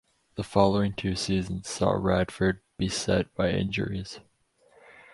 The 0.33 0.43
following 0.43 0.93
two 0.93 1.15
seasons 1.15 1.69
saw 1.69 1.91
Radford 1.91 2.61
beset 2.79 3.31
by 3.35 3.51
injuries. 3.51 4.19